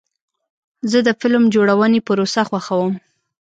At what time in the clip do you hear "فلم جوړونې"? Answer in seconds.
1.19-1.99